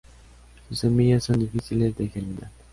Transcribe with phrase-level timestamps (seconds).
[0.67, 2.49] Sus semillas son difíciles de germinar.